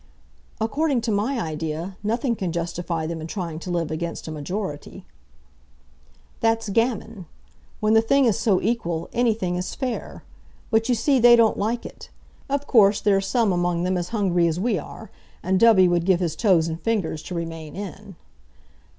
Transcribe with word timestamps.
"According 0.59 1.01
to 1.01 1.11
my 1.11 1.39
idea, 1.39 1.95
nothing 2.01 2.35
can 2.35 2.51
justify 2.51 3.05
them 3.05 3.21
in 3.21 3.27
trying 3.27 3.59
to 3.59 3.69
live 3.69 3.91
against 3.91 4.27
a 4.27 4.31
majority." 4.31 5.05
"That's 6.39 6.69
gammon. 6.69 7.27
When 7.81 7.93
the 7.93 8.01
thing 8.01 8.25
is 8.25 8.35
so 8.35 8.59
equal, 8.63 9.11
anything 9.13 9.57
is 9.57 9.75
fair. 9.75 10.23
But 10.71 10.89
you 10.89 10.95
see 10.95 11.19
they 11.19 11.35
don't 11.35 11.55
like 11.55 11.85
it. 11.85 12.09
Of 12.49 12.65
course 12.65 12.99
there 12.99 13.17
are 13.17 13.21
some 13.21 13.53
among 13.53 13.83
them 13.83 13.95
as 13.95 14.09
hungry 14.09 14.47
as 14.47 14.59
we 14.59 14.79
are; 14.79 15.11
and 15.43 15.59
Dubby 15.59 15.87
would 15.87 16.03
give 16.07 16.19
his 16.19 16.35
toes 16.35 16.67
and 16.67 16.81
fingers 16.81 17.21
to 17.21 17.35
remain 17.35 17.75
in." 17.75 18.15